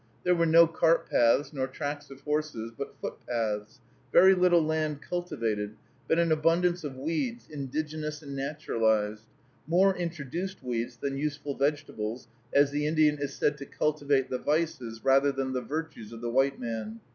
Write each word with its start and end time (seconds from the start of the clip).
There 0.23 0.33
were 0.33 0.47
no 0.47 0.65
cart 0.65 1.07
paths, 1.07 1.53
nor 1.53 1.67
tracks 1.67 2.09
of 2.09 2.21
horses, 2.21 2.71
but 2.75 2.95
footpaths; 2.99 3.81
very 4.11 4.33
little 4.33 4.63
land 4.65 4.99
cultivated, 4.99 5.75
but 6.07 6.17
an 6.17 6.31
abundance 6.31 6.83
of 6.83 6.97
weeds, 6.97 7.47
indigenous 7.47 8.23
and 8.23 8.35
naturalized; 8.35 9.25
more 9.67 9.95
introduced 9.95 10.63
weeds 10.63 10.97
than 10.97 11.17
useful 11.19 11.53
vegetables, 11.53 12.27
as 12.51 12.71
the 12.71 12.87
Indian 12.87 13.19
is 13.19 13.35
said 13.35 13.59
to 13.59 13.67
cultivate 13.67 14.31
the 14.31 14.39
vices 14.39 15.05
rather 15.05 15.31
than 15.31 15.53
the 15.53 15.61
virtues 15.61 16.11
of 16.11 16.19
the 16.21 16.31
white 16.31 16.59
man. 16.59 16.99